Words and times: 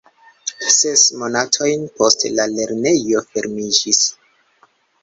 Ses 0.77 1.03
monatojn 1.23 1.85
poste 2.01 2.33
la 2.41 2.49
lernejo 2.57 3.25
fermiĝis. 3.31 4.05